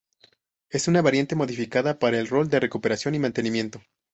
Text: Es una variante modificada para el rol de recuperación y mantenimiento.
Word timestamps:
Es 0.71 0.87
una 0.87 1.03
variante 1.03 1.35
modificada 1.35 1.99
para 1.99 2.17
el 2.17 2.27
rol 2.27 2.49
de 2.49 2.59
recuperación 2.59 3.13
y 3.13 3.19
mantenimiento. 3.19 3.83